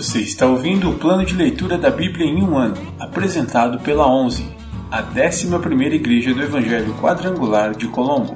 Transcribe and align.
Você 0.00 0.20
está 0.20 0.46
ouvindo 0.46 0.88
o 0.88 0.98
plano 0.98 1.26
de 1.26 1.34
leitura 1.34 1.76
da 1.76 1.90
Bíblia 1.90 2.24
em 2.24 2.42
um 2.42 2.56
ano, 2.56 2.74
apresentado 2.98 3.78
pela 3.80 4.10
11, 4.10 4.42
a 4.90 5.02
11ª 5.02 5.92
Igreja 5.92 6.32
do 6.32 6.42
Evangelho 6.42 6.94
Quadrangular 6.94 7.76
de 7.76 7.86
Colombo. 7.86 8.34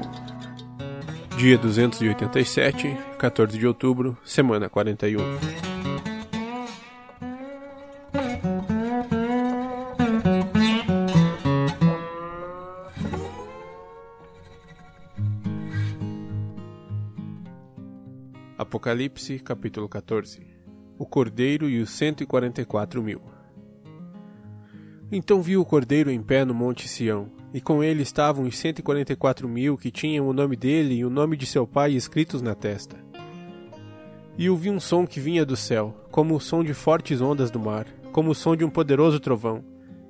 Dia 1.39 1.57
287, 1.57 2.95
14 3.18 3.58
de 3.58 3.66
outubro, 3.66 4.14
semana 4.27 4.68
41. 4.68 5.22
Apocalipse, 18.58 19.39
capítulo 19.39 19.89
14 19.89 20.64
O 21.04 21.07
Cordeiro 21.07 21.68
e 21.68 21.82
os 21.82 21.90
144 21.90 23.03
mil 23.03 23.21
Então 25.13 25.43
viu 25.43 25.61
o 25.61 25.64
Cordeiro 25.67 26.11
em 26.11 26.22
pé 26.22 26.46
no 26.46 26.54
monte 26.54 26.89
Sião, 26.89 27.29
e 27.53 27.61
com 27.61 27.85
ele 27.85 28.03
estavam 28.03 28.46
os 28.46 28.57
144 28.57 29.46
mil 29.46 29.77
que 29.77 29.90
tinham 29.90 30.27
o 30.27 30.32
nome 30.32 30.57
dele 30.57 30.94
e 30.94 31.04
o 31.04 31.11
nome 31.11 31.36
de 31.36 31.44
seu 31.44 31.67
pai 31.67 31.93
escritos 31.93 32.41
na 32.41 32.55
testa. 32.55 32.97
E 34.39 34.48
ouvi 34.48 34.70
um 34.70 34.80
som 34.80 35.06
que 35.06 35.20
vinha 35.20 35.44
do 35.44 35.58
céu, 35.58 35.94
como 36.11 36.34
o 36.34 36.41
som 36.41 36.64
de 36.64 36.72
fortes 36.72 37.20
ondas 37.20 37.50
do 37.50 37.61
mar, 37.61 37.86
como 38.11 38.30
o 38.30 38.34
som 38.34 38.56
de 38.56 38.64
um 38.64 38.70
poderoso 38.70 39.20
trovão. 39.20 39.62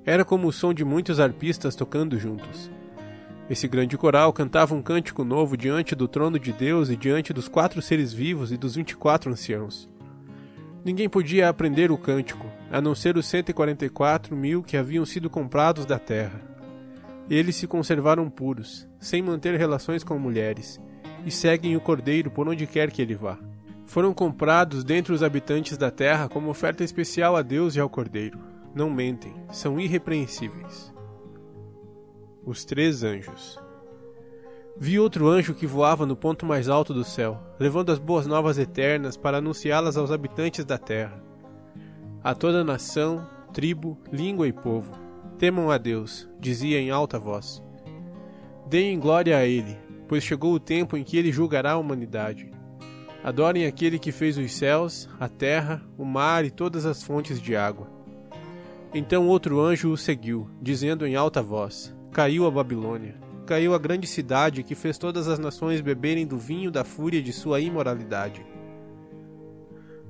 Era 0.05 0.23
como 0.23 0.47
o 0.47 0.53
som 0.53 0.73
de 0.73 0.85
muitos 0.85 1.19
arpistas 1.19 1.75
tocando 1.75 2.17
juntos. 2.17 2.71
Esse 3.49 3.67
grande 3.67 3.97
coral 3.97 4.31
cantava 4.31 4.73
um 4.73 4.81
cântico 4.81 5.25
novo 5.25 5.57
diante 5.57 5.93
do 5.93 6.07
trono 6.07 6.39
de 6.39 6.53
Deus 6.53 6.89
e 6.89 6.95
diante 6.95 7.33
dos 7.33 7.49
quatro 7.49 7.81
seres 7.81 8.13
vivos 8.13 8.49
e 8.53 8.55
dos 8.55 8.75
vinte 8.75 8.91
e 8.91 8.95
quatro 8.95 9.29
anciãos. 9.29 9.93
Ninguém 10.85 11.09
podia 11.09 11.49
aprender 11.49 11.91
o 11.91 11.97
cântico, 11.97 12.45
a 12.71 12.79
não 12.79 12.93
ser 12.93 13.17
os 13.17 13.25
cento 13.25 13.49
e 13.49 13.53
quarenta 13.53 13.83
e 13.85 13.89
quatro 13.89 14.35
mil 14.35 14.61
que 14.61 14.77
haviam 14.77 15.03
sido 15.03 15.31
comprados 15.31 15.83
da 15.85 15.97
terra. 15.97 16.39
Eles 17.27 17.55
se 17.55 17.65
conservaram 17.65 18.29
puros, 18.29 18.87
sem 18.99 19.21
manter 19.21 19.57
relações 19.57 20.03
com 20.03 20.19
mulheres, 20.19 20.79
e 21.25 21.31
seguem 21.31 21.75
o 21.75 21.81
Cordeiro 21.81 22.29
por 22.29 22.47
onde 22.47 22.67
quer 22.67 22.91
que 22.91 23.01
ele 23.01 23.15
vá. 23.15 23.39
Foram 23.87 24.13
comprados 24.13 24.83
dentre 24.83 25.11
os 25.11 25.23
habitantes 25.23 25.75
da 25.75 25.89
terra 25.89 26.29
como 26.29 26.51
oferta 26.51 26.83
especial 26.83 27.35
a 27.35 27.41
Deus 27.41 27.75
e 27.75 27.79
ao 27.79 27.89
Cordeiro. 27.89 28.39
Não 28.75 28.89
mentem, 28.89 29.33
são 29.51 29.79
irrepreensíveis 29.79 30.93
os 32.45 32.63
três 32.63 33.03
anjos. 33.03 33.59
Vi 34.77 34.99
outro 34.99 35.29
anjo 35.29 35.53
que 35.53 35.65
voava 35.65 36.05
no 36.05 36.17
ponto 36.17 36.45
mais 36.45 36.67
alto 36.67 36.93
do 36.93 37.05
céu, 37.05 37.39
levando 37.57 37.93
as 37.93 37.97
boas 37.97 38.27
novas 38.27 38.57
eternas 38.57 39.15
para 39.15 39.37
anunciá-las 39.37 39.95
aos 39.95 40.11
habitantes 40.11 40.65
da 40.65 40.77
terra. 40.77 41.23
A 42.21 42.35
toda 42.35 42.61
nação, 42.61 43.25
tribo, 43.53 43.97
língua 44.11 44.49
e 44.49 44.51
povo, 44.51 44.91
temam 45.37 45.71
a 45.71 45.77
Deus, 45.77 46.27
dizia 46.41 46.77
em 46.77 46.91
alta 46.91 47.17
voz. 47.17 47.63
Deem 48.67 48.99
glória 48.99 49.37
a 49.37 49.45
Ele, 49.45 49.77
pois 50.09 50.23
chegou 50.25 50.53
o 50.53 50.59
tempo 50.59 50.97
em 50.97 51.05
que 51.05 51.15
Ele 51.15 51.31
julgará 51.31 51.71
a 51.71 51.77
humanidade. 51.77 52.51
Adorem 53.23 53.65
aquele 53.65 53.97
que 53.97 54.11
fez 54.11 54.37
os 54.37 54.53
céus, 54.53 55.07
a 55.17 55.29
terra, 55.29 55.81
o 55.97 56.03
mar 56.03 56.43
e 56.43 56.51
todas 56.51 56.85
as 56.85 57.01
fontes 57.01 57.41
de 57.41 57.55
água. 57.55 57.87
Então 58.93 59.27
outro 59.27 59.61
anjo 59.61 59.89
o 59.89 59.97
seguiu, 59.97 60.49
dizendo 60.61 61.07
em 61.07 61.15
alta 61.15 61.41
voz: 61.41 61.95
Caiu 62.11 62.45
a 62.45 62.51
Babilônia. 62.51 63.24
Caiu 63.45 63.75
a 63.75 63.77
grande 63.77 64.07
cidade 64.07 64.63
que 64.63 64.73
fez 64.73 64.97
todas 64.97 65.27
as 65.27 65.37
nações 65.37 65.79
beberem 65.79 66.25
do 66.25 66.35
vinho 66.35 66.71
da 66.71 66.83
fúria 66.83 67.21
de 67.21 67.31
sua 67.31 67.59
imoralidade. 67.59 68.43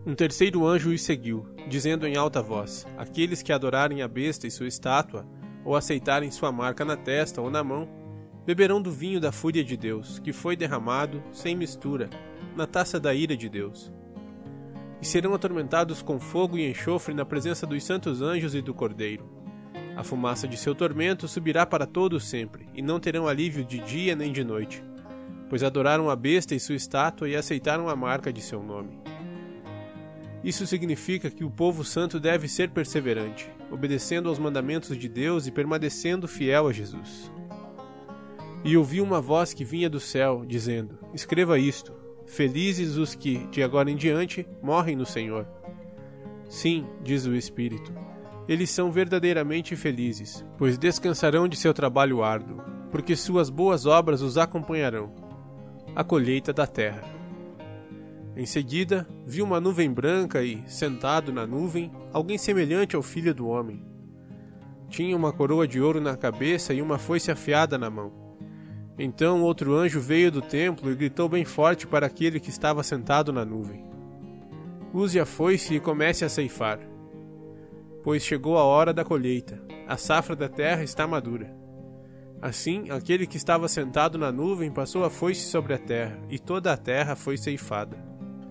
Um 0.06 0.16
terceiro 0.16 0.66
anjo 0.66 0.90
os 0.90 1.02
seguiu, 1.02 1.46
dizendo 1.68 2.08
em 2.08 2.16
alta 2.16 2.42
voz: 2.42 2.88
Aqueles 2.98 3.42
que 3.42 3.52
adorarem 3.52 4.02
a 4.02 4.08
besta 4.08 4.48
e 4.48 4.52
sua 4.52 4.68
estátua, 4.68 5.28
ou 5.66 5.76
aceitarem 5.76 6.32
sua 6.32 6.50
marca 6.50 6.86
na 6.86 6.96
testa 6.96 7.42
ou 7.42 7.50
na 7.50 7.62
mão, 7.62 7.90
beberão 8.46 8.82
do 8.82 8.92
vinho 8.92 9.20
da 9.20 9.34
fúria 9.34 9.66
de 9.66 9.76
Deus, 9.76 10.18
que 10.20 10.32
foi 10.32 10.56
derramado, 10.56 11.22
sem 11.34 11.58
mistura, 11.58 12.10
na 12.56 12.66
taça 12.66 13.02
da 13.02 13.14
ira 13.14 13.36
de 13.36 13.50
Deus. 13.50 13.92
E 15.02 15.06
serão 15.06 15.34
atormentados 15.34 16.02
com 16.02 16.22
fogo 16.22 16.58
e 16.58 16.70
enxofre 16.70 17.14
na 17.14 17.26
presença 17.26 17.68
dos 17.68 17.84
santos 17.84 18.22
anjos 18.22 18.56
e 18.56 18.62
do 18.62 18.74
Cordeiro 18.74 19.35
a 19.96 20.04
fumaça 20.04 20.48
de 20.48 20.58
seu 20.58 20.76
tormento 20.76 21.28
subirá 21.28 21.66
para 21.66 21.86
todo 21.86 22.20
sempre, 22.20 22.68
e 22.74 22.82
não 22.82 23.00
terão 23.00 23.28
alívio 23.28 23.64
de 23.64 23.80
dia 23.80 24.16
nem 24.16 24.32
de 24.32 24.44
noite, 24.44 24.84
pois 25.50 25.64
adoraram 25.64 26.10
a 26.10 26.16
besta 26.16 26.54
e 26.54 26.60
sua 26.60 26.76
estátua 26.76 27.30
e 27.30 27.36
aceitaram 27.36 27.88
a 27.88 27.96
marca 27.96 28.32
de 28.32 28.42
seu 28.42 28.62
nome. 28.62 29.00
Isso 30.44 30.68
significa 30.68 31.32
que 31.32 31.44
o 31.44 31.50
povo 31.50 31.84
santo 31.84 32.20
deve 32.20 32.48
ser 32.48 32.70
perseverante, 32.70 33.50
obedecendo 33.72 34.28
aos 34.28 34.38
mandamentos 34.38 34.96
de 34.98 35.08
Deus 35.08 35.48
e 35.48 35.52
permanecendo 35.52 36.28
fiel 36.28 36.68
a 36.68 36.74
Jesus. 36.74 37.32
E 38.64 38.76
ouvi 38.76 39.00
uma 39.00 39.22
voz 39.22 39.54
que 39.54 39.64
vinha 39.64 39.90
do 39.90 40.00
céu, 40.00 40.44
dizendo: 40.46 41.00
Escreva 41.14 41.58
isto: 41.58 41.94
Felizes 42.28 42.98
os 42.98 43.16
que, 43.16 43.48
de 43.48 43.64
agora 43.64 43.90
em 43.90 43.96
diante, 43.96 44.46
morrem 44.62 44.96
no 44.96 45.06
Senhor. 45.06 45.48
Sim, 46.48 46.86
diz 47.04 47.26
o 47.26 47.36
Espírito 47.36 47.92
eles 48.48 48.70
são 48.70 48.92
verdadeiramente 48.92 49.76
felizes, 49.76 50.46
pois 50.58 50.78
descansarão 50.78 51.48
de 51.48 51.56
seu 51.56 51.74
trabalho 51.74 52.24
árduo, 52.24 52.62
porque 52.92 53.16
suas 53.16 53.50
boas 53.50 53.86
obras 53.86 54.22
os 54.22 54.38
acompanharão. 54.38 55.12
A 55.96 56.04
colheita 56.04 56.54
da 56.54 56.68
terra. 56.68 57.04
Em 58.36 58.46
seguida, 58.46 59.08
vi 59.26 59.42
uma 59.42 59.60
nuvem 59.60 59.92
branca 59.92 60.44
e, 60.44 60.62
sentado 60.68 61.32
na 61.32 61.48
nuvem, 61.48 61.92
alguém 62.12 62.38
semelhante 62.38 62.96
ao 62.96 63.02
filho 63.02 63.34
do 63.34 63.48
homem. 63.48 63.84
Tinha 64.90 65.16
uma 65.16 65.32
coroa 65.32 65.68
de 65.68 65.82
ouro 65.82 66.00
na 66.00 66.16
cabeça 66.16 66.74
e 66.74 66.82
uma 66.82 67.00
foice 67.00 67.32
afiada 67.32 67.78
na 67.78 67.90
mão. 67.90 68.12
Então 69.00 69.42
outro 69.42 69.74
anjo 69.74 70.00
veio 70.00 70.32
do 70.32 70.42
templo 70.42 70.92
e 70.92 70.96
gritou 70.96 71.28
bem 71.28 71.44
forte 71.44 71.88
para 71.88 72.06
aquele 72.06 72.40
que 72.40 72.50
estava 72.50 72.84
sentado 72.84 73.34
na 73.34 73.44
nuvem: 73.44 73.84
Use 74.94 75.20
a 75.20 75.26
foice 75.26 75.76
e 75.76 75.80
comece 75.80 76.24
a 76.24 76.30
ceifar 76.30 76.80
pois 78.06 78.24
chegou 78.24 78.56
a 78.56 78.64
hora 78.64 78.94
da 78.94 79.04
colheita, 79.04 79.60
a 79.88 79.98
safra 79.98 80.36
da 80.36 80.48
terra 80.48 80.84
está 80.84 81.08
madura. 81.08 81.52
Assim, 82.40 82.92
aquele 82.92 83.26
que 83.26 83.36
estava 83.36 83.68
sentado 83.68 84.16
na 84.16 84.32
nuvem 84.32 84.70
passou 84.70 85.04
a 85.04 85.10
foice 85.10 85.42
sobre 85.50 85.74
a 85.74 85.80
terra, 85.80 86.20
e 86.30 86.38
toda 86.38 86.72
a 86.72 86.78
terra 86.78 87.16
foi 87.16 87.36
ceifada. 87.36 87.98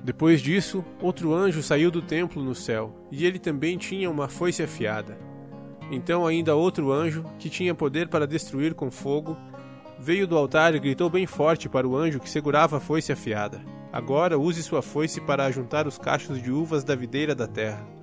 Depois 0.02 0.42
disso, 0.42 0.84
outro 1.00 1.32
anjo 1.32 1.62
saiu 1.62 1.88
do 1.88 2.02
templo 2.02 2.42
no 2.42 2.52
céu, 2.52 3.06
e 3.12 3.24
ele 3.24 3.38
também 3.38 3.78
tinha 3.78 4.10
uma 4.10 4.26
foice 4.26 4.60
afiada. 4.60 5.16
Então, 5.88 6.26
ainda 6.26 6.56
outro 6.56 6.90
anjo, 6.90 7.24
que 7.38 7.48
tinha 7.48 7.76
poder 7.76 8.08
para 8.08 8.26
destruir 8.26 8.74
com 8.74 8.90
fogo, 8.90 9.36
veio 10.00 10.26
do 10.26 10.36
altar 10.36 10.74
e 10.74 10.80
gritou 10.80 11.08
bem 11.08 11.28
forte 11.28 11.68
para 11.68 11.86
o 11.86 11.96
anjo 11.96 12.18
que 12.18 12.28
segurava 12.28 12.78
a 12.78 12.80
foice 12.80 13.12
afiada: 13.12 13.62
Agora 13.92 14.36
use 14.36 14.64
sua 14.64 14.82
foice 14.82 15.20
para 15.20 15.44
ajuntar 15.44 15.86
os 15.86 15.96
cachos 15.96 16.42
de 16.42 16.50
uvas 16.50 16.82
da 16.82 16.96
videira 16.96 17.36
da 17.36 17.46
terra 17.46 17.94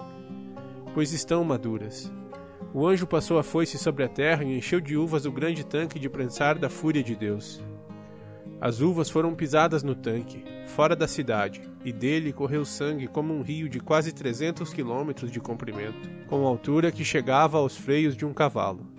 pois 0.94 1.14
estão 1.14 1.44
maduras. 1.44 2.12
O 2.74 2.88
anjo 2.88 3.06
passou 3.06 3.38
a 3.38 3.44
foice 3.44 3.78
sobre 3.78 4.04
a 4.04 4.08
terra 4.08 4.44
e 4.44 4.58
encheu 4.58 4.80
de 4.80 4.96
uvas 4.96 5.26
o 5.26 5.32
grande 5.32 5.66
tanque 5.66 6.00
de 6.00 6.10
prensar 6.10 6.58
da 6.58 6.70
fúria 6.70 7.04
de 7.04 7.16
Deus. 7.16 7.62
As 8.62 8.80
uvas 8.80 9.10
foram 9.10 9.34
pisadas 9.34 9.82
no 9.82 9.96
tanque, 9.96 10.44
fora 10.68 10.96
da 10.96 11.08
cidade, 11.08 11.62
e 11.84 11.92
dele 11.92 12.32
correu 12.32 12.64
sangue 12.64 13.08
como 13.08 13.34
um 13.34 13.42
rio 13.42 13.68
de 13.68 13.80
quase 13.80 14.12
300 14.12 14.72
quilômetros 14.72 15.32
de 15.32 15.40
comprimento, 15.40 16.10
com 16.28 16.46
altura 16.46 16.92
que 16.92 17.04
chegava 17.04 17.58
aos 17.58 17.76
freios 17.76 18.16
de 18.16 18.26
um 18.26 18.34
cavalo. 18.34 18.91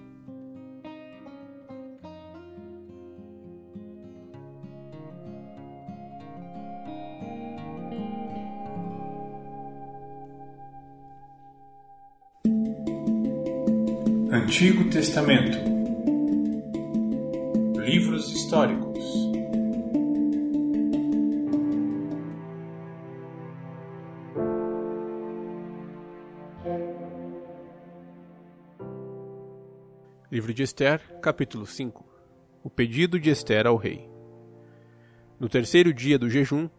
Antigo 14.34 14.88
Testamento 14.88 15.58
Livros 17.78 18.32
históricos 18.32 19.04
Livro 30.30 30.54
de 30.54 30.62
Esther, 30.62 31.02
capítulo 31.20 31.66
5 31.66 32.02
O 32.64 32.70
pedido 32.70 33.20
de 33.20 33.28
Esther 33.28 33.66
ao 33.66 33.76
rei. 33.76 34.08
No 35.38 35.46
terceiro 35.46 35.92
dia 35.92 36.18
do 36.18 36.30
jejum, 36.30 36.70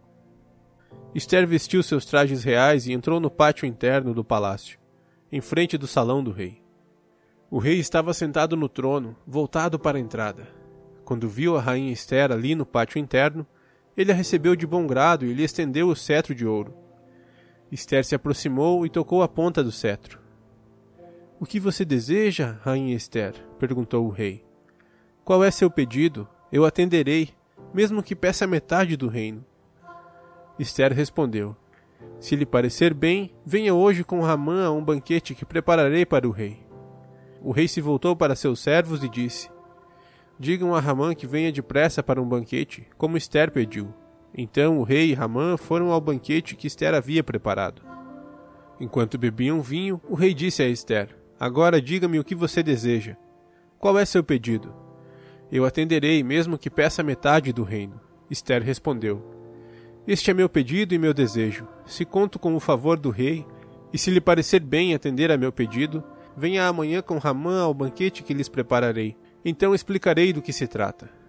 Esther 1.14 1.46
vestiu 1.46 1.84
seus 1.84 2.04
trajes 2.04 2.42
reais 2.42 2.88
e 2.88 2.92
entrou 2.92 3.20
no 3.20 3.30
pátio 3.30 3.64
interno 3.64 4.12
do 4.12 4.24
palácio, 4.24 4.76
em 5.30 5.40
frente 5.40 5.78
do 5.78 5.86
salão 5.86 6.20
do 6.20 6.32
rei. 6.32 6.63
O 7.54 7.58
rei 7.58 7.78
estava 7.78 8.12
sentado 8.12 8.56
no 8.56 8.68
trono, 8.68 9.14
voltado 9.24 9.78
para 9.78 9.96
a 9.96 10.00
entrada. 10.00 10.48
Quando 11.04 11.28
viu 11.28 11.56
a 11.56 11.60
rainha 11.60 11.92
Esther 11.92 12.32
ali 12.32 12.52
no 12.52 12.66
pátio 12.66 12.98
interno, 12.98 13.46
ele 13.96 14.10
a 14.10 14.14
recebeu 14.14 14.56
de 14.56 14.66
bom 14.66 14.88
grado 14.88 15.24
e 15.24 15.32
lhe 15.32 15.44
estendeu 15.44 15.86
o 15.86 15.94
cetro 15.94 16.34
de 16.34 16.44
ouro. 16.44 16.74
Esther 17.70 18.04
se 18.04 18.12
aproximou 18.12 18.84
e 18.84 18.90
tocou 18.90 19.22
a 19.22 19.28
ponta 19.28 19.62
do 19.62 19.70
cetro. 19.70 20.18
O 21.38 21.46
que 21.46 21.60
você 21.60 21.84
deseja, 21.84 22.58
rainha 22.62 22.96
Esther? 22.96 23.34
perguntou 23.56 24.04
o 24.04 24.10
rei. 24.10 24.44
Qual 25.24 25.44
é 25.44 25.48
seu 25.48 25.70
pedido? 25.70 26.26
Eu 26.50 26.64
atenderei, 26.64 27.28
mesmo 27.72 28.02
que 28.02 28.16
peça 28.16 28.48
metade 28.48 28.96
do 28.96 29.06
reino. 29.06 29.46
Esther 30.58 30.92
respondeu: 30.92 31.56
Se 32.18 32.34
lhe 32.34 32.44
parecer 32.44 32.92
bem, 32.92 33.32
venha 33.46 33.72
hoje 33.72 34.02
com 34.02 34.22
Ramã 34.22 34.66
a 34.66 34.72
um 34.72 34.84
banquete 34.84 35.36
que 35.36 35.44
prepararei 35.44 36.04
para 36.04 36.26
o 36.26 36.32
rei. 36.32 36.63
O 37.44 37.52
rei 37.52 37.68
se 37.68 37.78
voltou 37.82 38.16
para 38.16 38.34
seus 38.34 38.58
servos 38.58 39.04
e 39.04 39.08
disse: 39.08 39.50
Digam 40.38 40.74
a 40.74 40.80
Ramã 40.80 41.14
que 41.14 41.26
venha 41.26 41.52
depressa 41.52 42.02
para 42.02 42.20
um 42.20 42.26
banquete, 42.26 42.88
como 42.96 43.18
Esther 43.18 43.52
pediu. 43.52 43.92
Então 44.34 44.78
o 44.78 44.82
rei 44.82 45.10
e 45.10 45.14
Ramã 45.14 45.58
foram 45.58 45.92
ao 45.92 46.00
banquete 46.00 46.56
que 46.56 46.66
Esther 46.66 46.94
havia 46.94 47.22
preparado. 47.22 47.82
Enquanto 48.80 49.18
bebiam 49.18 49.60
vinho, 49.60 50.00
o 50.08 50.14
rei 50.14 50.32
disse 50.32 50.62
a 50.62 50.68
Esther: 50.68 51.14
Agora 51.38 51.82
diga-me 51.82 52.18
o 52.18 52.24
que 52.24 52.34
você 52.34 52.62
deseja. 52.62 53.14
Qual 53.78 53.98
é 53.98 54.06
seu 54.06 54.24
pedido? 54.24 54.74
Eu 55.52 55.66
atenderei, 55.66 56.22
mesmo 56.22 56.56
que 56.56 56.70
peça 56.70 57.02
metade 57.02 57.52
do 57.52 57.62
reino. 57.62 58.00
Esther 58.30 58.62
respondeu: 58.62 59.22
Este 60.06 60.30
é 60.30 60.34
meu 60.34 60.48
pedido 60.48 60.94
e 60.94 60.98
meu 60.98 61.12
desejo. 61.12 61.68
Se 61.84 62.06
conto 62.06 62.38
com 62.38 62.56
o 62.56 62.60
favor 62.60 62.98
do 62.98 63.10
rei, 63.10 63.46
e 63.92 63.98
se 63.98 64.10
lhe 64.10 64.20
parecer 64.20 64.60
bem 64.60 64.94
atender 64.94 65.30
a 65.30 65.36
meu 65.36 65.52
pedido, 65.52 66.02
venha 66.36 66.66
amanhã 66.66 67.02
com 67.02 67.18
Ramã 67.18 67.62
ao 67.62 67.74
banquete 67.74 68.22
que 68.22 68.34
lhes 68.34 68.48
prepararei. 68.48 69.16
Então 69.44 69.74
explicarei 69.74 70.32
do 70.32 70.42
que 70.42 70.52
se 70.52 70.66
trata 70.66 71.24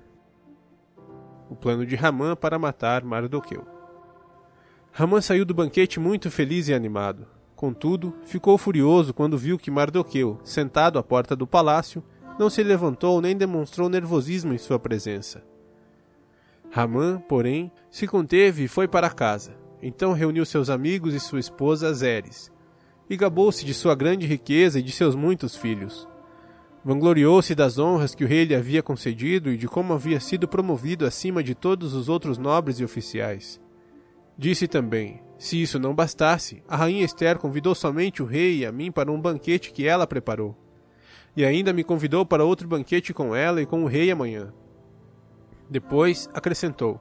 o 1.50 1.56
plano 1.56 1.86
de 1.86 1.96
Ramã 1.96 2.36
para 2.36 2.60
matar 2.60 3.04
Mardoqueu. 3.04 3.66
Ramã 4.92 5.22
saiu 5.22 5.46
do 5.46 5.54
banquete 5.54 6.00
muito 6.00 6.32
feliz 6.32 6.68
e 6.68 6.74
animado. 6.74 7.28
Contudo, 7.56 8.14
ficou 8.24 8.58
furioso 8.58 9.14
quando 9.14 9.38
viu 9.38 9.58
que 9.58 9.72
Mardoqueu, 9.72 10.40
sentado 10.44 11.00
à 11.00 11.04
porta 11.04 11.36
do 11.36 11.48
palácio, 11.48 12.04
não 12.38 12.50
se 12.50 12.64
levantou 12.64 13.22
nem 13.22 13.36
demonstrou 13.36 13.88
nervosismo 13.90 14.54
em 14.54 14.58
sua 14.58 14.78
presença. 14.78 15.44
Ramã, 16.70 17.22
porém, 17.30 17.72
se 17.90 18.08
conteve 18.08 18.64
e 18.66 18.68
foi 18.68 18.88
para 18.88 19.10
casa. 19.10 19.56
Então 19.82 20.14
reuniu 20.14 20.46
seus 20.46 20.70
amigos 20.70 21.14
e 21.14 21.20
sua 21.20 21.40
esposa 21.40 21.94
Zeres, 21.94 22.52
e 23.10 23.16
gabou-se 23.16 23.66
de 23.66 23.74
sua 23.74 23.96
grande 23.96 24.26
riqueza 24.26 24.80
e 24.80 24.82
de 24.82 24.92
seus 24.92 25.16
muitos 25.16 25.56
filhos. 25.56 26.08
Vangloriou-se 26.84 27.56
das 27.56 27.80
honras 27.80 28.14
que 28.14 28.24
o 28.24 28.28
rei 28.28 28.44
lhe 28.46 28.54
havia 28.54 28.84
concedido 28.84 29.52
e 29.52 29.58
de 29.58 29.68
como 29.68 29.94
havia 29.94 30.20
sido 30.20 30.48
promovido 30.48 31.06
acima 31.06 31.44
de 31.44 31.56
todos 31.56 31.94
os 31.94 32.10
outros 32.10 32.38
nobres 32.38 32.80
e 32.80 32.84
oficiais. 32.84 33.60
Disse 34.38 34.68
também: 34.68 35.22
Se 35.38 35.60
isso 35.60 35.80
não 35.80 35.96
bastasse, 35.96 36.62
a 36.68 36.76
rainha 36.76 37.04
Esther 37.04 37.40
convidou 37.40 37.74
somente 37.74 38.22
o 38.22 38.26
rei 38.26 38.58
e 38.58 38.66
a 38.66 38.72
mim 38.72 38.92
para 38.92 39.12
um 39.12 39.20
banquete 39.20 39.72
que 39.72 39.88
ela 39.88 40.06
preparou. 40.06 40.56
E 41.36 41.44
ainda 41.44 41.74
me 41.74 41.84
convidou 41.84 42.26
para 42.26 42.46
outro 42.46 42.68
banquete 42.68 43.14
com 43.14 43.36
ela 43.36 43.62
e 43.62 43.66
com 43.66 43.84
o 43.84 43.88
rei 43.88 44.12
amanhã. 44.12 44.54
Depois 45.70 46.30
acrescentou: 46.34 47.00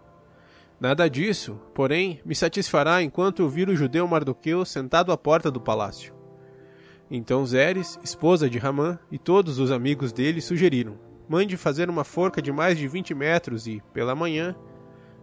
Nada 0.80 1.08
disso, 1.08 1.60
porém, 1.74 2.20
me 2.24 2.34
satisfará 2.34 3.02
enquanto 3.02 3.40
eu 3.40 3.48
vir 3.48 3.68
o 3.68 3.76
judeu 3.76 4.06
Mardoqueu 4.06 4.64
sentado 4.64 5.12
à 5.12 5.16
porta 5.16 5.50
do 5.50 5.60
palácio. 5.60 6.14
Então 7.10 7.46
Zeres, 7.46 7.98
esposa 8.02 8.48
de 8.48 8.58
Ramã, 8.58 8.98
e 9.10 9.18
todos 9.18 9.58
os 9.58 9.70
amigos 9.70 10.12
dele 10.12 10.40
sugeriram: 10.40 10.98
mande 11.28 11.56
fazer 11.56 11.88
uma 11.88 12.04
forca 12.04 12.42
de 12.42 12.50
mais 12.50 12.76
de 12.76 12.88
vinte 12.88 13.14
metros 13.14 13.66
e, 13.66 13.82
pela 13.92 14.14
manhã, 14.14 14.54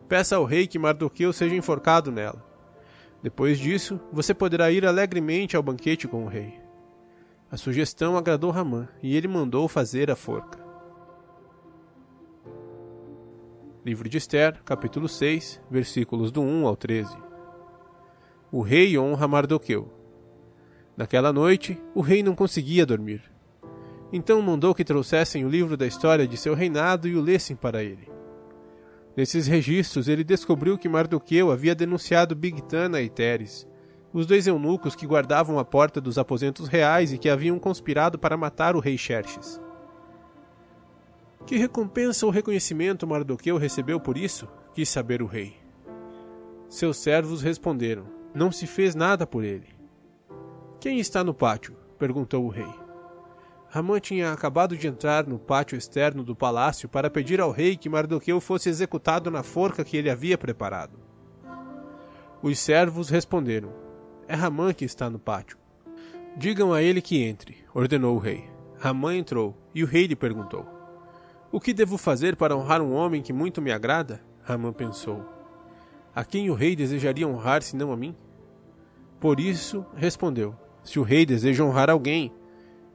peça 0.08 0.36
ao 0.36 0.46
rei 0.46 0.68
que 0.68 0.80
Mardoqueu 0.80 1.34
seja 1.34 1.56
enforcado 1.56 2.12
nela. 2.12 2.46
Depois 3.22 3.60
disso, 3.60 4.00
você 4.12 4.34
poderá 4.34 4.72
ir 4.72 4.86
alegremente 4.86 5.56
ao 5.56 5.62
banquete 5.62 6.08
com 6.08 6.26
o 6.26 6.28
rei. 6.28 6.60
A 7.52 7.58
sugestão 7.58 8.18
agradou 8.18 8.50
Ramã 8.52 8.88
e 9.04 9.16
ele 9.16 9.28
mandou 9.28 9.68
fazer 9.68 10.10
a 10.10 10.16
forca. 10.16 10.61
Livro 13.84 14.08
de 14.08 14.16
Esther, 14.16 14.62
capítulo 14.64 15.10
6, 15.10 15.60
versículos 15.68 16.32
do 16.32 16.40
1 16.40 16.68
ao 16.68 16.76
13. 16.76 17.18
O 18.52 18.62
rei 18.62 18.96
honra 18.96 19.28
Mardoqueu. 19.28 19.92
Naquela 20.96 21.34
noite, 21.34 21.82
o 21.96 22.02
rei 22.02 22.22
não 22.22 22.36
conseguia 22.36 22.86
dormir. 22.86 23.24
Então 24.14 24.40
mandou 24.40 24.76
que 24.76 24.84
trouxessem 24.84 25.44
o 25.44 25.50
livro 25.50 25.76
da 25.76 25.88
história 25.88 26.28
de 26.28 26.38
seu 26.38 26.54
reinado 26.54 27.08
e 27.08 27.16
o 27.16 27.22
lessem 27.22 27.56
para 27.56 27.84
ele. 27.84 28.08
Nesses 29.18 29.48
registros, 29.48 30.08
ele 30.08 30.24
descobriu 30.24 30.78
que 30.78 30.88
Mardoqueu 30.88 31.52
havia 31.52 31.74
denunciado 31.74 32.36
Bigtana 32.36 33.02
e 33.02 33.10
Teres, 33.10 33.68
os 34.14 34.28
dois 34.28 34.46
eunucos 34.46 34.94
que 34.94 35.08
guardavam 35.08 35.58
a 35.58 35.66
porta 35.66 36.00
dos 36.00 36.20
aposentos 36.20 36.68
reais 36.68 37.12
e 37.12 37.18
que 37.18 37.30
haviam 37.30 37.58
conspirado 37.58 38.20
para 38.20 38.38
matar 38.38 38.76
o 38.76 38.80
rei 38.80 38.96
Xerxes. 38.96 39.60
Que 41.46 41.58
recompensa 41.58 42.26
ou 42.26 42.32
reconhecimento 42.32 43.08
Mardoqueu 43.08 43.58
recebeu 43.58 44.00
por 44.00 44.18
isso? 44.18 44.48
quis 44.74 44.88
saber 44.90 45.22
o 45.22 45.26
rei. 45.26 45.56
Seus 46.70 46.98
servos 46.98 47.42
responderam: 47.42 48.06
Não 48.34 48.52
se 48.52 48.66
fez 48.66 48.96
nada 48.96 49.28
por 49.28 49.44
ele. 49.44 49.68
Quem 50.80 51.00
está 51.00 51.24
no 51.24 51.34
pátio? 51.34 51.76
perguntou 52.00 52.46
o 52.46 52.50
rei. 52.50 52.74
Ramã 53.70 54.00
tinha 54.00 54.34
acabado 54.34 54.76
de 54.76 54.88
entrar 54.88 55.26
no 55.26 55.40
pátio 55.40 55.78
externo 55.78 56.24
do 56.24 56.36
palácio 56.36 56.90
para 56.90 57.10
pedir 57.10 57.40
ao 57.40 57.52
rei 57.52 57.78
que 57.78 57.88
Mardoqueu 57.88 58.42
fosse 58.42 58.68
executado 58.68 59.32
na 59.32 59.44
forca 59.44 59.84
que 59.84 59.96
ele 59.96 60.10
havia 60.10 60.38
preparado. 60.38 61.00
Os 62.42 62.60
servos 62.60 63.10
responderam: 63.10 63.72
É 64.28 64.36
Ramã 64.36 64.74
que 64.74 64.86
está 64.86 65.10
no 65.10 65.20
pátio. 65.20 65.58
Digam 66.36 66.74
a 66.74 66.82
ele 66.82 67.02
que 67.02 67.22
entre, 67.22 67.58
ordenou 67.74 68.16
o 68.16 68.20
rei. 68.20 68.50
Ramã 68.80 69.16
entrou, 69.16 69.56
e 69.76 69.84
o 69.84 69.88
rei 69.88 70.08
lhe 70.08 70.16
perguntou: 70.16 70.66
O 71.52 71.60
que 71.60 71.74
devo 71.74 71.98
fazer 71.98 72.38
para 72.38 72.56
honrar 72.56 72.82
um 72.82 72.94
homem 72.94 73.22
que 73.22 73.34
muito 73.34 73.62
me 73.62 73.74
agrada? 73.74 74.24
Ramã 74.42 74.72
pensou: 74.72 75.26
A 76.16 76.24
quem 76.24 76.50
o 76.50 76.54
rei 76.54 76.76
desejaria 76.76 77.28
honrar 77.28 77.62
senão 77.62 77.92
a 77.92 77.98
mim? 77.98 78.16
Por 79.20 79.40
isso, 79.40 79.86
respondeu: 79.94 80.56
se 80.84 80.98
o 80.98 81.04
rei 81.04 81.26
deseja 81.26 81.64
honrar 81.64 81.90
alguém, 81.90 82.34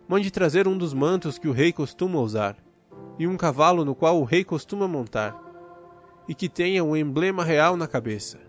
mande 0.08 0.30
trazer 0.30 0.66
um 0.66 0.76
dos 0.76 0.94
mantos 0.94 1.38
que 1.38 1.48
o 1.48 1.52
rei 1.52 1.72
costuma 1.72 2.18
usar, 2.18 2.56
e 3.18 3.26
um 3.26 3.36
cavalo 3.36 3.84
no 3.84 3.94
qual 3.94 4.20
o 4.20 4.24
rei 4.24 4.42
costuma 4.42 4.88
montar, 4.88 5.38
e 6.26 6.34
que 6.34 6.48
tenha 6.48 6.82
um 6.82 6.96
emblema 6.96 7.44
real 7.44 7.76
na 7.76 7.86
cabeça. 7.86 8.45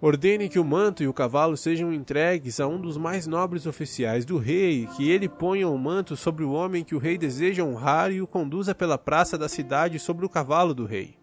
Ordene 0.00 0.48
que 0.48 0.60
o 0.60 0.64
manto 0.64 1.02
e 1.02 1.08
o 1.08 1.12
cavalo 1.12 1.56
sejam 1.56 1.92
entregues 1.92 2.60
a 2.60 2.68
um 2.68 2.80
dos 2.80 2.96
mais 2.96 3.26
nobres 3.26 3.66
oficiais 3.66 4.24
do 4.24 4.38
rei, 4.38 4.86
que 4.96 5.10
ele 5.10 5.28
ponha 5.28 5.68
o 5.68 5.76
manto 5.76 6.16
sobre 6.16 6.44
o 6.44 6.52
homem 6.52 6.84
que 6.84 6.94
o 6.94 6.98
rei 6.98 7.18
deseja 7.18 7.64
honrar 7.64 8.12
e 8.12 8.22
o 8.22 8.26
conduza 8.26 8.76
pela 8.76 8.96
praça 8.96 9.36
da 9.36 9.48
cidade 9.48 9.98
sobre 9.98 10.24
o 10.24 10.28
cavalo 10.28 10.72
do 10.72 10.84
rei. 10.84 11.18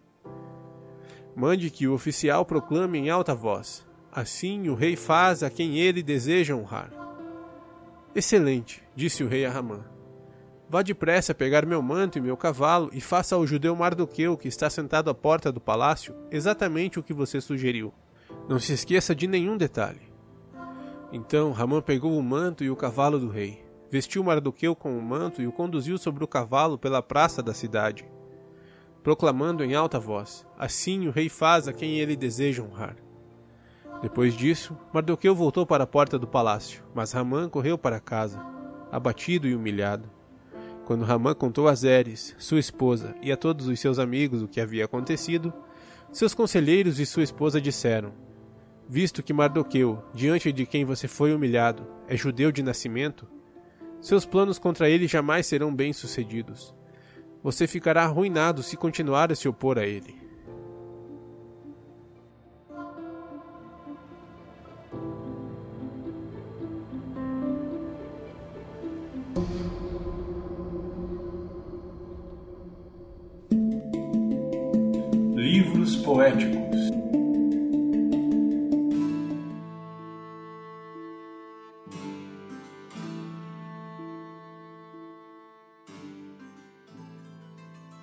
Mande 1.34 1.70
que 1.70 1.88
o 1.88 1.94
oficial 1.94 2.44
proclame 2.44 2.98
em 2.98 3.08
alta 3.08 3.34
voz: 3.34 3.86
Assim 4.12 4.68
o 4.68 4.74
rei 4.74 4.94
faz 4.94 5.42
a 5.42 5.48
quem 5.48 5.78
ele 5.78 6.02
deseja 6.02 6.54
honrar. 6.54 6.90
Excelente, 8.14 8.82
disse 8.94 9.24
o 9.24 9.28
rei 9.28 9.46
a 9.46 9.50
Ramã. 9.50 9.86
Vá 10.68 10.82
depressa 10.82 11.34
pegar 11.34 11.64
meu 11.64 11.80
manto 11.80 12.18
e 12.18 12.20
meu 12.20 12.36
cavalo 12.36 12.90
e 12.92 13.00
faça 13.00 13.36
ao 13.36 13.46
judeu 13.46 13.74
Mardoqueu, 13.74 14.36
que 14.36 14.48
está 14.48 14.68
sentado 14.68 15.08
à 15.08 15.14
porta 15.14 15.50
do 15.50 15.60
palácio, 15.60 16.14
exatamente 16.30 16.98
o 16.98 17.02
que 17.02 17.14
você 17.14 17.40
sugeriu. 17.40 17.94
Não 18.48 18.60
se 18.60 18.72
esqueça 18.72 19.14
de 19.14 19.26
nenhum 19.26 19.56
detalhe. 19.56 20.02
Então 21.12 21.50
Ramã 21.50 21.82
pegou 21.82 22.16
o 22.16 22.22
manto 22.22 22.62
e 22.62 22.70
o 22.70 22.76
cavalo 22.76 23.18
do 23.18 23.28
rei, 23.28 23.64
vestiu 23.90 24.22
Mardoqueu 24.22 24.76
com 24.76 24.96
o 24.96 25.02
manto 25.02 25.42
e 25.42 25.46
o 25.46 25.52
conduziu 25.52 25.98
sobre 25.98 26.22
o 26.22 26.28
cavalo 26.28 26.78
pela 26.78 27.02
praça 27.02 27.42
da 27.42 27.52
cidade, 27.52 28.08
proclamando 29.02 29.64
em 29.64 29.74
alta 29.74 29.98
voz: 29.98 30.46
Assim 30.56 31.08
o 31.08 31.10
rei 31.10 31.28
faz 31.28 31.66
a 31.66 31.72
quem 31.72 31.98
ele 31.98 32.14
deseja 32.14 32.62
honrar. 32.62 32.96
Depois 34.00 34.34
disso, 34.34 34.76
Mardoqueu 34.92 35.34
voltou 35.34 35.66
para 35.66 35.84
a 35.84 35.86
porta 35.86 36.18
do 36.18 36.26
palácio, 36.26 36.84
mas 36.94 37.12
Ramã 37.12 37.48
correu 37.48 37.76
para 37.76 37.98
casa, 37.98 38.40
abatido 38.92 39.48
e 39.48 39.56
humilhado. 39.56 40.08
Quando 40.84 41.04
Ramã 41.04 41.34
contou 41.34 41.66
a 41.66 41.74
Zeres, 41.74 42.36
sua 42.38 42.60
esposa, 42.60 43.16
e 43.20 43.32
a 43.32 43.36
todos 43.36 43.66
os 43.66 43.80
seus 43.80 43.98
amigos 43.98 44.42
o 44.42 44.46
que 44.46 44.60
havia 44.60 44.84
acontecido, 44.84 45.52
seus 46.12 46.32
conselheiros 46.32 47.00
e 47.00 47.06
sua 47.06 47.24
esposa 47.24 47.60
disseram: 47.60 48.25
Visto 48.88 49.22
que 49.22 49.32
Mardoqueu, 49.32 50.02
diante 50.14 50.52
de 50.52 50.64
quem 50.64 50.84
você 50.84 51.08
foi 51.08 51.34
humilhado, 51.34 51.86
é 52.06 52.16
judeu 52.16 52.52
de 52.52 52.62
nascimento, 52.62 53.26
seus 54.00 54.24
planos 54.24 54.58
contra 54.58 54.88
ele 54.88 55.08
jamais 55.08 55.46
serão 55.46 55.74
bem-sucedidos. 55.74 56.72
Você 57.42 57.66
ficará 57.66 58.04
arruinado 58.04 58.62
se 58.62 58.76
continuar 58.76 59.32
a 59.32 59.34
se 59.34 59.48
opor 59.48 59.78
a 59.78 59.84
ele. 59.84 60.25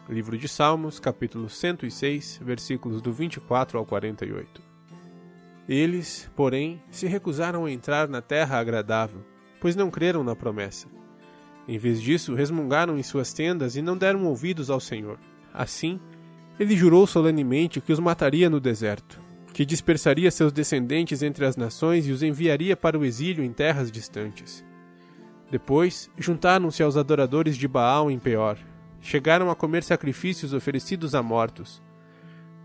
De 0.10 0.48
Salmos, 0.48 1.00
capítulo 1.00 1.50
106, 1.50 2.42
versículos 2.44 3.02
do 3.02 3.12
24 3.12 3.80
ao 3.80 3.86
48. 3.86 4.62
Eles, 5.68 6.30
porém, 6.36 6.82
se 6.92 7.08
recusaram 7.08 7.66
a 7.66 7.72
entrar 7.72 8.10
na 8.10 8.22
terra 8.22 8.60
agradável, 8.60 9.22
pois 9.62 9.76
não 9.76 9.90
creram 9.90 10.24
na 10.24 10.36
promessa. 10.36 10.88
Em 11.68 11.78
vez 11.78 12.02
disso, 12.02 12.36
resmungaram 12.36 12.98
em 12.98 13.04
suas 13.04 13.32
tendas 13.32 13.78
e 13.78 13.82
não 13.82 13.98
deram 13.98 14.26
ouvidos 14.26 14.70
ao 14.70 14.80
Senhor. 14.80 15.18
Assim, 15.54 16.00
ele 16.60 16.76
jurou 16.76 17.08
solenemente 17.08 17.80
que 17.80 17.94
os 17.94 18.00
mataria 18.00 18.50
no 18.50 18.60
deserto, 18.60 19.22
que 19.54 19.66
dispersaria 19.66 20.30
seus 20.30 20.52
descendentes 20.52 21.24
entre 21.24 21.46
as 21.46 21.56
nações 21.56 22.06
e 22.08 22.12
os 22.12 22.22
enviaria 22.22 22.76
para 22.76 23.00
o 23.00 23.06
exílio 23.06 23.44
em 23.44 23.54
terras 23.54 23.90
distantes. 23.90 24.66
Depois, 25.50 26.10
juntaram-se 26.18 26.84
aos 26.84 26.98
adoradores 26.98 27.56
de 27.56 27.68
Baal 27.68 28.12
em 28.12 28.20
Peor. 28.20 28.58
Chegaram 29.06 29.52
a 29.52 29.56
comer 29.56 29.84
sacrifícios 29.84 30.54
oferecidos 30.54 31.14
a 31.14 31.22
mortos. 31.22 31.82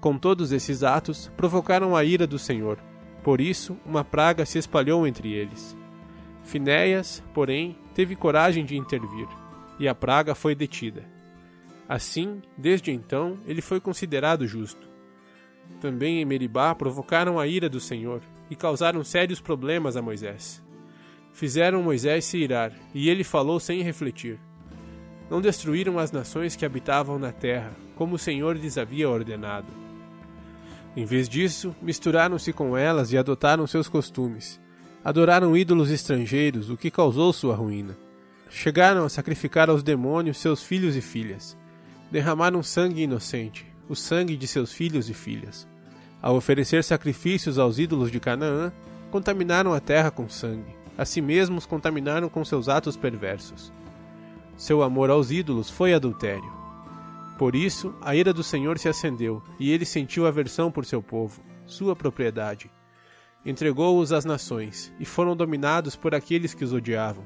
Com 0.01 0.17
todos 0.17 0.53
esses 0.53 0.85
atos, 0.85 1.31
provocaram 1.37 1.97
a 1.97 2.05
ira 2.05 2.29
do 2.29 2.39
Senhor. 2.39 2.79
Por 3.25 3.41
isso, 3.41 3.77
uma 3.85 4.05
praga 4.05 4.47
se 4.47 4.57
espalhou 4.57 5.05
entre 5.05 5.33
eles. 5.33 5.77
Finéias, 6.45 7.21
porém, 7.35 7.77
teve 7.93 8.15
coragem 8.15 8.65
de 8.65 8.77
intervir, 8.77 9.27
e 9.81 9.89
a 9.89 9.95
praga 9.97 10.33
foi 10.33 10.55
detida. 10.55 11.05
Assim, 11.89 12.41
desde 12.57 12.93
então, 12.93 13.37
ele 13.45 13.61
foi 13.61 13.81
considerado 13.81 14.47
justo. 14.47 14.89
Também 15.81 16.23
em 16.23 16.25
Meribá 16.25 16.73
provocaram 16.73 17.37
a 17.41 17.49
ira 17.49 17.69
do 17.69 17.81
Senhor 17.81 18.23
e 18.49 18.55
causaram 18.55 19.03
sérios 19.03 19.41
problemas 19.41 19.97
a 19.97 20.01
Moisés. 20.01 20.65
Fizeram 21.33 21.83
Moisés 21.83 22.25
se 22.25 22.39
irar, 22.39 22.73
e 22.95 23.11
ele 23.11 23.25
falou 23.25 23.59
sem 23.59 23.83
refletir. 23.83 24.39
Não 25.31 25.41
destruíram 25.41 25.99
as 25.99 26.11
nações 26.11 26.57
que 26.57 26.65
habitavam 26.65 27.19
na 27.19 27.33
terra, 27.33 27.73
como 27.97 28.15
o 28.15 28.19
Senhor 28.19 28.57
lhes 28.57 28.79
havia 28.79 29.09
ordenado. 29.09 29.67
Em 30.97 31.05
vez 31.05 31.29
disso, 31.29 31.75
misturaram-se 31.83 32.53
com 32.53 32.77
elas 32.77 33.13
e 33.13 33.19
adotaram 33.19 33.67
seus 33.67 33.89
costumes. 33.89 34.61
Adoraram 35.05 35.57
ídolos 35.57 35.91
estrangeiros, 35.91 36.71
o 36.71 36.77
que 36.77 36.91
causou 36.91 37.33
sua 37.33 37.55
ruína. 37.55 37.97
Chegaram 38.51 39.05
a 39.05 39.09
sacrificar 39.09 39.69
aos 39.69 39.83
demônios 39.83 40.39
seus 40.39 40.63
filhos 40.63 40.97
e 40.97 41.01
filhas. 41.01 41.57
Derramaram 42.11 42.63
sangue 42.63 43.03
inocente, 43.03 43.67
o 43.89 43.95
sangue 43.95 44.37
de 44.37 44.47
seus 44.47 44.73
filhos 44.73 45.11
e 45.11 45.15
filhas. 45.15 45.69
Ao 46.21 46.35
oferecer 46.35 46.83
sacrifícios 46.83 47.59
aos 47.59 47.79
ídolos 47.79 48.11
de 48.11 48.19
Canaã, 48.19 48.73
contaminaram 49.11 49.73
a 49.73 49.81
terra 49.81 50.11
com 50.11 50.29
sangue. 50.29 50.77
A 50.97 51.05
si 51.05 51.21
mesmos 51.21 51.65
contaminaram 51.65 52.29
com 52.29 52.45
seus 52.45 52.69
atos 52.69 52.97
perversos. 52.97 53.73
Seu 54.59 54.83
amor 54.83 55.09
aos 55.09 55.31
ídolos 55.31 55.71
foi 55.71 55.95
adultério. 55.95 56.53
Por 57.39 57.55
isso, 57.55 57.95
a 58.01 58.17
ira 58.17 58.33
do 58.33 58.43
Senhor 58.43 58.77
se 58.77 58.89
acendeu, 58.89 59.41
e 59.57 59.71
ele 59.71 59.85
sentiu 59.85 60.27
aversão 60.27 60.69
por 60.69 60.85
seu 60.85 61.01
povo, 61.01 61.41
sua 61.65 61.95
propriedade. 61.95 62.69
Entregou-os 63.47 64.13
às 64.13 64.25
nações, 64.25 64.93
e 64.99 65.05
foram 65.05 65.37
dominados 65.37 65.95
por 65.95 66.13
aqueles 66.13 66.55
que 66.55 66.65
os 66.65 66.73
odiavam. 66.73 67.25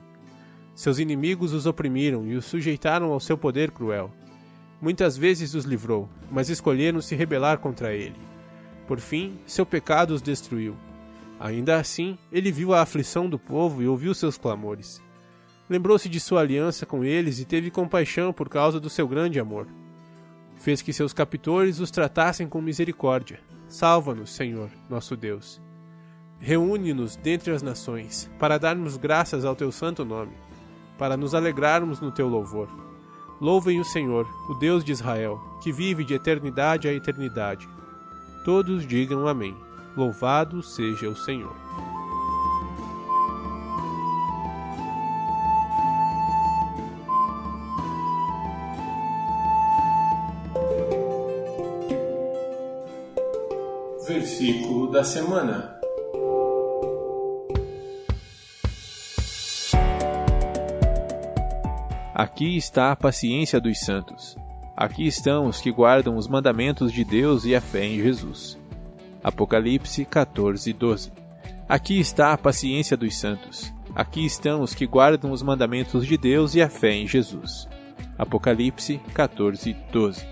Seus 0.74 0.98
inimigos 0.98 1.54
os 1.54 1.64
oprimiram 1.64 2.26
e 2.26 2.36
os 2.36 2.44
sujeitaram 2.44 3.10
ao 3.10 3.18
seu 3.18 3.38
poder 3.38 3.70
cruel. 3.70 4.12
Muitas 4.78 5.16
vezes 5.16 5.54
os 5.54 5.64
livrou, 5.64 6.10
mas 6.30 6.50
escolheram 6.50 7.00
se 7.00 7.14
rebelar 7.14 7.60
contra 7.60 7.94
ele. 7.94 8.20
Por 8.86 9.00
fim, 9.00 9.38
seu 9.46 9.64
pecado 9.64 10.10
os 10.10 10.20
destruiu. 10.20 10.76
Ainda 11.40 11.78
assim, 11.78 12.18
ele 12.30 12.52
viu 12.52 12.74
a 12.74 12.82
aflição 12.82 13.26
do 13.26 13.38
povo 13.38 13.82
e 13.82 13.88
ouviu 13.88 14.14
seus 14.14 14.36
clamores. 14.36 15.00
Lembrou-se 15.68 16.08
de 16.08 16.20
sua 16.20 16.40
aliança 16.40 16.84
com 16.84 17.04
eles 17.04 17.38
e 17.38 17.44
teve 17.44 17.70
compaixão 17.70 18.32
por 18.32 18.48
causa 18.48 18.78
do 18.78 18.90
seu 18.90 19.06
grande 19.06 19.38
amor. 19.38 19.66
Fez 20.56 20.82
que 20.82 20.92
seus 20.92 21.12
captores 21.12 21.80
os 21.80 21.90
tratassem 21.90 22.46
com 22.46 22.60
misericórdia. 22.60 23.40
Salva-nos, 23.68 24.30
Senhor, 24.30 24.70
nosso 24.88 25.16
Deus. 25.16 25.60
Reúne-nos 26.38 27.16
dentre 27.16 27.52
as 27.52 27.62
nações, 27.62 28.30
para 28.38 28.58
darmos 28.58 28.96
graças 28.96 29.44
ao 29.44 29.54
teu 29.54 29.70
santo 29.70 30.04
nome, 30.04 30.32
para 30.98 31.16
nos 31.16 31.34
alegrarmos 31.34 32.00
no 32.00 32.10
teu 32.10 32.28
louvor. 32.28 32.68
Louvem 33.40 33.80
o 33.80 33.84
Senhor, 33.84 34.28
o 34.48 34.54
Deus 34.54 34.84
de 34.84 34.92
Israel, 34.92 35.40
que 35.62 35.72
vive 35.72 36.04
de 36.04 36.14
eternidade 36.14 36.86
a 36.88 36.92
eternidade. 36.92 37.68
Todos 38.44 38.86
digam 38.86 39.26
Amém. 39.26 39.56
Louvado 39.96 40.62
seja 40.62 41.08
o 41.08 41.16
Senhor. 41.16 41.91
Versículo 54.06 54.90
da 54.90 55.04
semana. 55.04 55.78
Aqui 62.12 62.56
está 62.56 62.90
a 62.90 62.96
paciência 62.96 63.60
dos 63.60 63.78
santos. 63.78 64.36
Aqui 64.76 65.06
estão 65.06 65.46
os 65.46 65.60
que 65.60 65.70
guardam 65.70 66.16
os 66.16 66.26
mandamentos 66.26 66.92
de 66.92 67.04
Deus 67.04 67.44
e 67.44 67.54
a 67.54 67.60
fé 67.60 67.84
em 67.84 68.02
Jesus. 68.02 68.58
Apocalipse 69.22 70.04
14, 70.04 70.72
12. 70.72 71.12
Aqui 71.68 72.00
está 72.00 72.32
a 72.32 72.38
paciência 72.38 72.96
dos 72.96 73.16
santos. 73.16 73.72
Aqui 73.94 74.26
estão 74.26 74.62
os 74.62 74.74
que 74.74 74.84
guardam 74.84 75.30
os 75.30 75.44
mandamentos 75.44 76.04
de 76.04 76.16
Deus 76.18 76.56
e 76.56 76.60
a 76.60 76.68
fé 76.68 76.92
em 76.92 77.06
Jesus. 77.06 77.68
Apocalipse 78.18 79.00
14, 79.14 79.76
12. 79.92 80.26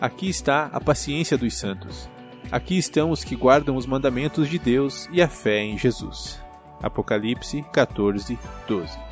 Aqui 0.00 0.28
está 0.28 0.66
a 0.66 0.80
paciência 0.80 1.36
dos 1.36 1.54
santos. 1.54 2.08
Aqui 2.52 2.76
estão 2.76 3.10
os 3.10 3.24
que 3.24 3.34
guardam 3.34 3.76
os 3.76 3.86
mandamentos 3.86 4.46
de 4.46 4.58
Deus 4.58 5.08
e 5.10 5.22
a 5.22 5.28
fé 5.28 5.64
em 5.64 5.78
Jesus. 5.78 6.38
Apocalipse 6.82 7.64
14, 7.72 8.38
12. 8.68 9.11